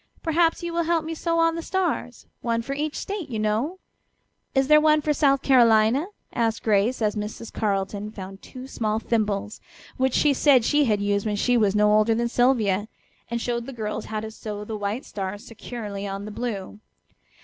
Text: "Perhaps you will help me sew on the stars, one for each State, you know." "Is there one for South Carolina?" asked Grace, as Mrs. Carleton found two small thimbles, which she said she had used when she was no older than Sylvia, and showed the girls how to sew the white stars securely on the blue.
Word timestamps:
"Perhaps 0.23 0.63
you 0.63 0.73
will 0.73 0.85
help 0.85 1.05
me 1.05 1.13
sew 1.13 1.37
on 1.37 1.53
the 1.53 1.61
stars, 1.61 2.25
one 2.41 2.63
for 2.63 2.73
each 2.73 2.95
State, 2.95 3.29
you 3.29 3.37
know." 3.37 3.77
"Is 4.55 4.67
there 4.67 4.81
one 4.81 4.99
for 4.99 5.13
South 5.13 5.43
Carolina?" 5.43 6.07
asked 6.33 6.63
Grace, 6.63 7.03
as 7.03 7.15
Mrs. 7.15 7.53
Carleton 7.53 8.09
found 8.09 8.41
two 8.41 8.65
small 8.65 8.97
thimbles, 8.97 9.61
which 9.97 10.15
she 10.15 10.33
said 10.33 10.65
she 10.65 10.85
had 10.85 11.01
used 11.01 11.27
when 11.27 11.35
she 11.35 11.55
was 11.55 11.75
no 11.75 11.91
older 11.93 12.15
than 12.15 12.29
Sylvia, 12.29 12.87
and 13.29 13.39
showed 13.39 13.67
the 13.67 13.73
girls 13.73 14.05
how 14.05 14.21
to 14.21 14.31
sew 14.31 14.65
the 14.65 14.75
white 14.75 15.05
stars 15.05 15.45
securely 15.45 16.07
on 16.07 16.25
the 16.25 16.31
blue. 16.31 16.79